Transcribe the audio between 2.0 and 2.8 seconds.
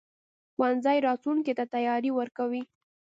ورکوي.